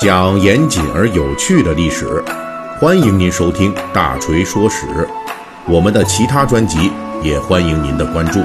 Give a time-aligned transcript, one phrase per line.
[0.00, 2.24] 讲严谨而有趣的历史，
[2.80, 4.86] 欢迎您收听《大锤说史》。
[5.68, 6.90] 我们的其他专辑
[7.22, 8.40] 也欢迎您的关注。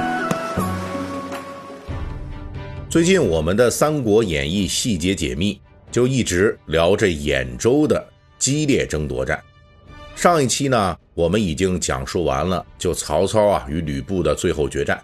[2.90, 5.58] 最近我们的《三国演义》细节解密
[5.90, 8.06] 就一直聊着兖州的
[8.38, 9.42] 激烈争夺战。
[10.14, 15.02] 上一期呢，我们已经讲述完了，就曹操啊与吕布的最后决战。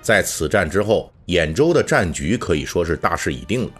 [0.00, 3.70] 在此战之后，兖州的战局可以说是大势已定了。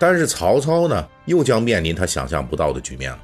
[0.00, 3.18] 但是曹操呢，又将面临他想象不到的局面了。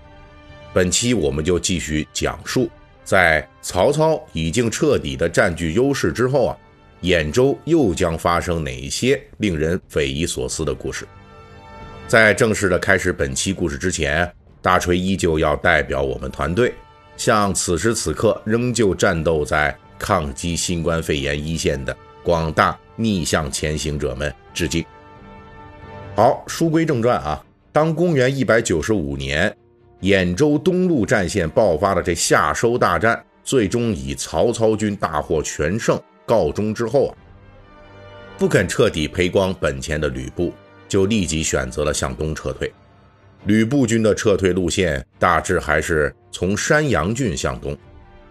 [0.75, 2.69] 本期我们就继续讲述，
[3.03, 6.57] 在曹操已经彻底的占据优势之后啊，
[7.01, 11.07] 兖州又将发生哪些令人匪夷所思的故事？
[12.07, 14.31] 在正式的开始本期故事之前。
[14.63, 16.75] 大锤依旧要代表我们团队，
[17.17, 24.85] 向此时此刻仍旧战斗在抗击新冠肺炎一线的广大逆向前行者们致敬。
[26.17, 29.55] 好，书归正传啊，当公元一百九十五年，
[30.01, 37.13] 兖州东路战线爆发的这夏收大战，最终以曹操军大获全胜告终之后啊，
[38.39, 40.55] 不肯彻底赔光本钱的吕布，
[40.89, 42.73] 就立即选择了向东撤退。
[43.45, 47.77] 吕布军的撤退路线大致还是从山阳郡向东，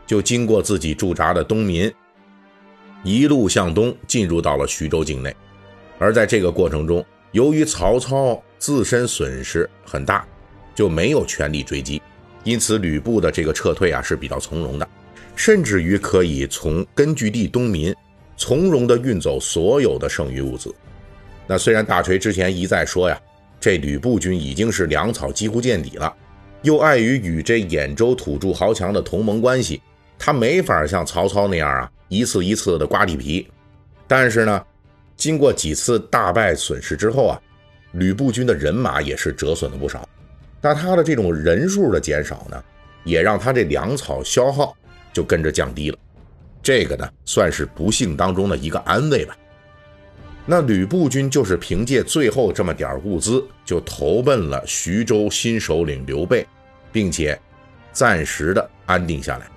[0.08, 1.94] 就经过自己驻扎的东民，
[3.04, 5.36] 一路向东进入到了徐州境内。
[6.00, 10.26] 而在这个过程中，由于曹操自身损失很大，
[10.74, 12.02] 就没有全力追击，
[12.46, 14.88] 因此吕布的这个撤退啊是比较从容的，
[15.36, 17.94] 甚至于可以从根据地东民
[18.38, 20.74] 从容地运走所有的剩余物资。
[21.46, 23.20] 那虽然大锤之前一再说呀。
[23.60, 26.14] 这吕布军已经是粮草几乎见底了，
[26.62, 29.82] 又碍于与这兖州土著豪强的同盟关系，
[30.20, 33.48] 他没法像曹操那样啊，一次一次的刮地皮。
[34.08, 34.64] 但是呢，
[35.16, 37.42] 经过几次大败损失之后啊，
[37.94, 40.08] 吕布军的人马也是折损了不少。
[40.62, 42.64] 那他的这种人数的减少呢，
[43.04, 44.76] 也让他这粮草消耗
[45.14, 45.98] 就跟着降低了。
[46.62, 49.38] 这个呢，算是不幸当中的一个安慰吧。
[50.48, 56.46] 那吕布军就是凭借最后这么点儿物资，就投奔了徐州新首领刘备，
[56.92, 57.40] 并且
[57.92, 59.48] 暂时的安定下来。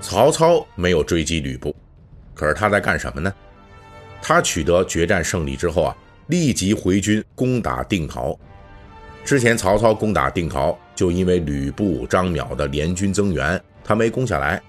[0.00, 1.74] 曹操没有追击吕布，
[2.34, 3.32] 可是他在干什么呢？
[4.22, 5.96] 他取得决战胜利之后啊，
[6.28, 8.38] 立即回军攻打定陶。
[9.24, 14.62] 之前曹操攻打定陶，就因为吕布、张邈的联军增援，他没攻下来。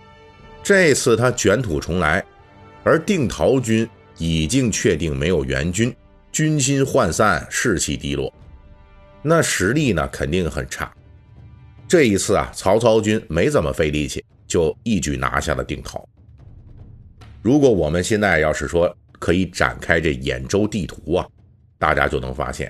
[0.61, 2.21] 这次他卷土重来，
[2.83, 3.87] 而定陶军。
[4.19, 5.93] 已经确定没有援军，
[6.31, 8.31] 军心涣散，士气低落，
[9.23, 10.93] 那实力呢肯定很差。
[11.87, 16.07] 这一次啊，曹操军没怎么费力气，就一举拿下了定陶。
[17.41, 21.25] 如果我们现在要是说可以展开这兖州地图啊，
[21.79, 22.69] 大家就能发现，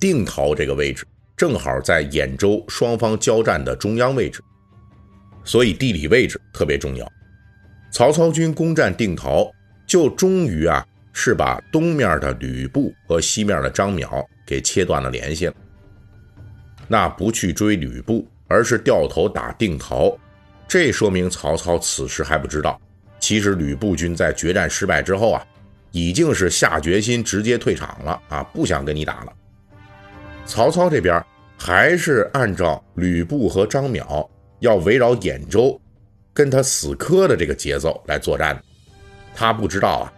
[0.00, 1.06] 定陶这个位置
[1.36, 4.42] 正好在兖州双方交战的中央位置，
[5.44, 7.06] 所以地理位置特别重要。
[7.92, 9.48] 曹操军攻占定陶。
[9.86, 15.54] 就终于啊，是把东面的吕布和西面的张邈给切断了联系了。
[16.88, 20.12] 那不去追吕布，而是掉头打定陶，
[20.66, 22.80] 这说明曹操此时还不知道，
[23.26, 25.44] 其实吕布军在决战失败之后啊，
[25.90, 29.32] 已经是下决心直接退场了啊，不想跟你打了。
[30.44, 31.20] 曹操这边
[31.58, 34.24] 还是按照吕布和张邈
[34.60, 35.76] 要围绕兖州，
[36.32, 38.62] 跟他死磕的这个节奏来作战。
[39.34, 40.12] 他不知道啊，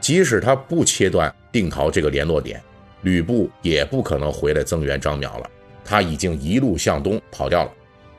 [0.00, 2.60] 即使他不切断定陶这个联络点，
[3.02, 5.48] 吕布也不可能回来增援张邈了。
[5.84, 7.72] 他已经一路向东跑掉了。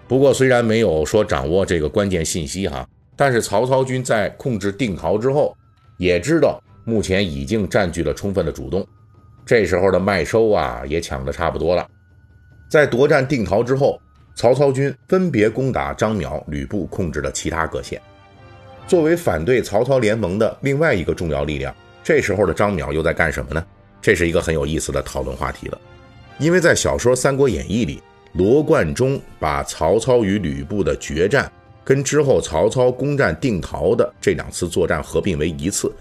[0.08, 2.88] 不过虽然没有说掌握这个关键信息哈，
[3.20, 5.54] 但是曹操军在控制定陶之后，
[5.98, 8.88] 也知道目前已经占据了充分的主动。
[9.46, 11.86] 这时候的麦收啊也抢得差不多了。
[12.70, 14.00] 在夺占定陶之后，
[14.36, 18.02] 曹操军分别攻打张邈、吕布控制的其他各县。
[18.88, 23.62] 作为反对曹操联盟的另外一个重要力量，这时候的张邈又在干什么呢？
[24.02, 25.78] 这是一个很有意思的讨论话题了。
[26.38, 28.02] 因为在小说《三国演义》里，
[28.32, 31.52] 罗贯中把曹操与吕布的决战
[31.90, 35.92] 跟之后曹操攻占定陶的这两次作战合并为一次，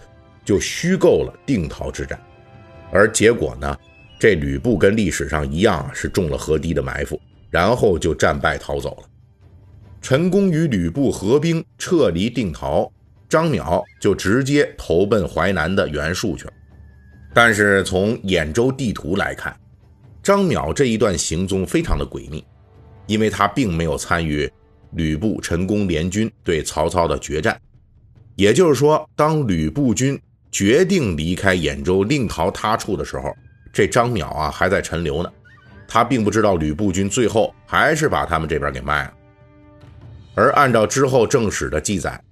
[0.44, 2.20] 就虚构了定陶之战。
[2.92, 3.74] 而结果呢，
[4.20, 7.18] 这吕布跟历史上一样是中了河堤的埋伏，
[7.48, 9.08] 然后就战败逃走了。
[10.02, 12.92] 陈宫与吕布合兵撤离定陶，
[13.26, 16.52] 张邈就直接投奔淮南的袁术去了。
[17.32, 19.58] 但是从兖州地图来看，
[20.22, 22.44] 张邈这一段行踪非常的诡秘，
[23.06, 24.52] 因为他并没有参与
[24.92, 27.60] 吕布、陈宫联军对曹操的决战。
[28.36, 30.20] 也就是说，当吕布军
[30.50, 33.34] 决定离开兖州另逃他处的时候，
[33.72, 35.32] 这张邈啊还在陈留呢。
[35.86, 39.14] 他并不知道吕布军最后还是把他们这边给卖了。
[40.34, 42.22] 而按照之后正史的记载，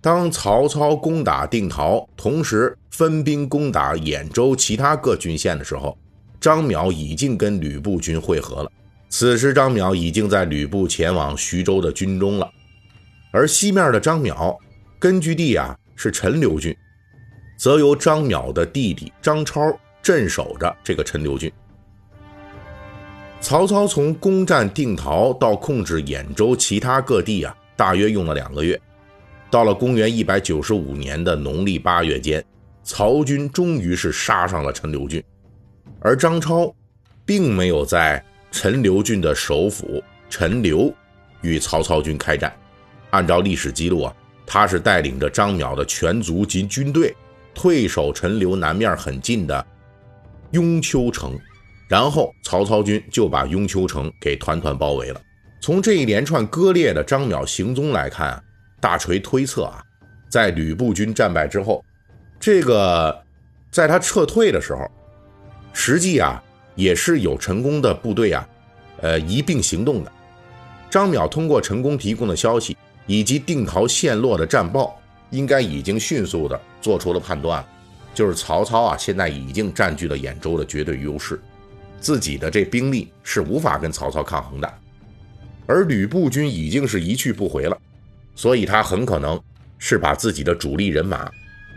[0.00, 5.98] 当曹操攻打定陶，同时分兵攻打兖州其他各郡县的时候，
[6.40, 8.70] 张邈已经跟吕布军会合了。
[9.18, 12.52] 此时张邈已经在吕布前往徐州的军中了，
[13.30, 14.54] 而西面的张邈
[14.98, 16.76] 根据地啊是陈留郡，
[17.56, 21.50] 则由张邈的弟弟张超镇守着这个陈留郡。
[23.40, 28.78] 曹操从攻占定陶到控制兖州其他各地啊，大约用了两个月。
[29.50, 32.44] 到了公元一百九十五年的农历八月间，
[32.82, 35.24] 曹军终于是杀上了陈留郡，
[36.00, 36.70] 而张超
[37.24, 38.22] 并没有在
[38.58, 40.90] 陈留郡的首府陈留
[41.42, 42.50] 与曹操军开战。
[43.10, 44.16] 按照历史记录啊，
[44.46, 47.14] 他是带领着张邈的全族及军队
[47.54, 49.66] 退守陈留南面很近的
[50.52, 51.38] 雍丘城。
[51.86, 55.20] 然后曹操军就把雍丘城给团团包围了。
[55.60, 58.42] 从这一连串割裂的张邈行踪来看，
[58.80, 59.84] 大锤推测啊，
[60.30, 61.84] 在吕布军战败之后，
[62.40, 63.22] 这个
[63.70, 64.90] 在他撤退的时候，
[65.74, 66.42] 实际啊
[66.76, 68.48] 也是有陈宫的部队啊，
[69.02, 70.12] 呃一并行动的。
[70.88, 72.76] 张邈通过陈宫提供的消息
[73.06, 74.96] 以及定陶陷落的战报，
[75.30, 77.64] 应该已经迅速的做出了判断，
[78.14, 81.40] 就是曹操啊现在已经占据了兖州的绝对优势。
[81.98, 84.74] 自己的这兵力是无法跟曹操抗衡的，
[85.66, 87.76] 而吕布军已经是一去不回了，
[88.34, 89.40] 所以他很可能
[89.78, 91.28] 是把自己的主力人马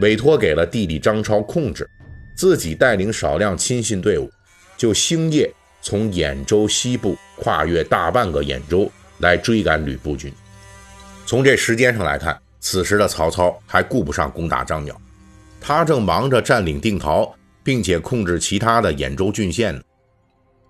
[0.01, 1.89] 委托给了弟弟张超控制，
[2.35, 4.29] 自己带领少量亲信队伍，
[4.79, 10.33] 就星夜从兖州西部跨越大半个兖州来追赶吕布军。
[11.25, 14.95] 从这时间上来看，此时的曹操还顾不上攻打张邈，
[15.59, 19.81] 他正忙着占领定陶，并且控制其他的兖州郡县呢。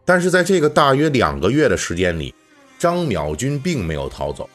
[0.04, 2.34] 但是在这个大约两个月的时间里，
[2.80, 4.50] 张邈军并没有逃走，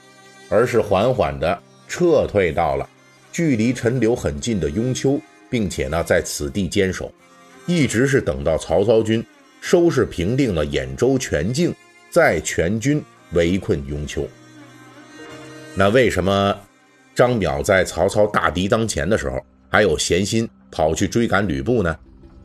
[0.48, 2.88] 而是缓缓地撤退到了
[3.30, 7.12] 距离陈留很近的雍丘，并且呢在此地坚守，
[7.66, 9.24] 一直是等到曹操军
[9.64, 11.74] 收拾平定了兖州全境，
[12.10, 13.02] 再全军
[13.32, 14.28] 围困雍丘。
[15.74, 16.54] 那为什么
[17.14, 21.98] 张邈在曹操大敌当前的时候还有闲心跑去追赶吕布呢？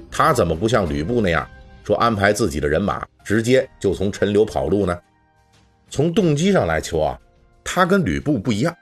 [0.10, 1.46] 他怎么不像吕布那样？
[1.84, 4.98] 说安排自己的人马直接就从陈留跑路呢？
[5.90, 7.20] 从动机上来求啊，
[7.66, 8.74] 他跟吕布不一样，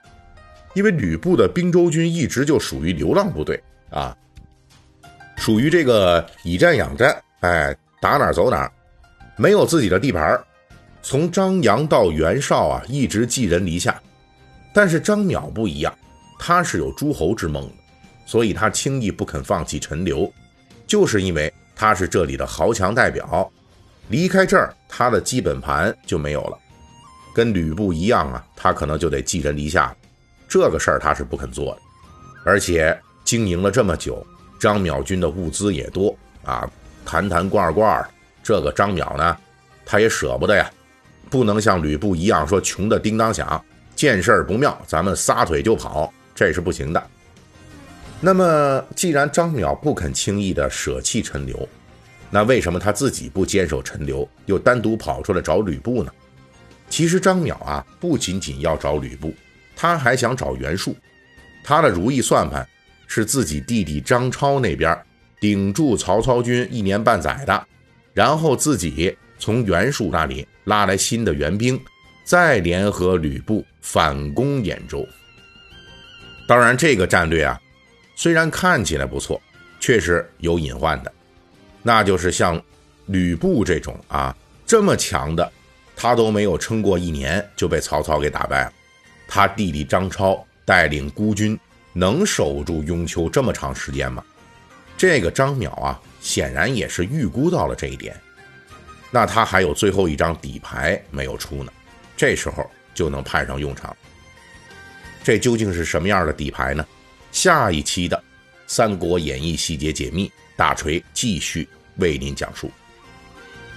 [0.75, 3.59] 因为吕布的兵州军一直就属于流浪部队
[3.89, 4.15] 啊，
[5.37, 8.71] 属于这个以战养战，哎，打哪走哪，
[9.35, 10.39] 没有自己的地盘。
[11.01, 13.99] 从张扬到袁绍啊，一直寄人篱下。
[14.73, 15.93] 但是张邈不一样，
[16.39, 17.73] 他是有诸侯之梦的，
[18.25, 20.31] 所以他轻易不肯放弃陈留，
[20.85, 21.53] 就是因为。
[21.79, 23.47] 他是这里的豪强代表，
[24.07, 26.57] 离开这儿，他的基本盘就没有了。
[27.35, 29.95] 跟吕布一样啊，他可能就得寄人篱下，
[30.49, 31.81] 这个事儿他是不肯做的。
[32.43, 34.25] 而且经营了这么久，
[34.59, 36.67] 张邈军的物资也多啊，
[37.07, 38.05] 坛坛罐罐
[38.43, 39.37] 这个张邈呢，
[39.85, 40.69] 他也舍不得呀，
[41.29, 43.63] 不能像吕布一样说穷的叮当响，
[43.95, 47.01] 见事儿不妙，咱们撒腿就跑，这是不行的。
[48.19, 51.65] 那么，既然张邈不肯轻易的舍弃陈留，
[52.29, 56.11] 那为什么他自己不坚守陈留，又单独跑出来找吕布呢？
[56.89, 59.33] 其实张邈啊，不仅仅要找吕布，
[59.77, 60.93] 他还想找袁术。
[61.63, 62.67] 他的如意算盘
[63.07, 64.97] 是自己弟弟张超那边
[65.39, 67.67] 顶住曹操军一年半载的，
[68.13, 71.79] 然后自己从袁术那里拉来新的援兵，
[72.23, 75.07] 再联合吕布反攻兖州。
[76.47, 77.59] 当然，这个战略啊。
[78.19, 79.39] 虽然看起来不错，
[79.79, 81.13] 确实有隐患的，
[81.83, 82.59] 那就是像
[83.05, 85.51] 吕布这种啊这么强的，
[85.95, 88.73] 他都没有撑过一年就被曹操给打败了。
[89.27, 91.55] 他弟弟张超带领孤军
[91.93, 94.23] 能守住雍丘这么长时间吗？
[94.97, 98.19] 这个张邈啊，显然也是预估到了这一点。
[99.11, 101.71] 那他还有最后一张底牌没有出呢，
[102.17, 103.95] 这时候就能派上用场。
[105.23, 106.85] 这究竟是什么样的底牌呢？
[107.31, 108.17] 下一期的
[108.65, 112.71] 《三国演义》细节解密，大锤继续为您讲述。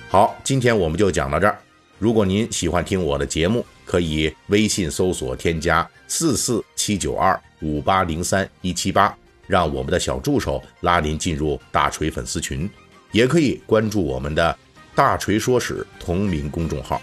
[0.08, 1.58] 好，今天我们就讲到这儿。
[1.98, 9.14] 如果您喜欢听我的节目，可以微信搜索添加四四七九二五八零三一七八，
[9.50, 12.71] 让我们的小助手拉您进入大锤粉丝群，
[13.11, 14.57] 也可以关注我们的
[14.95, 17.02] “大锤说史”同名公众号。